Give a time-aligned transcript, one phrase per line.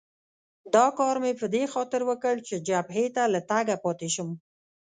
[0.75, 4.29] دا کار مې په دې خاطر وکړ چې جبهې ته له تګه پاتې شم.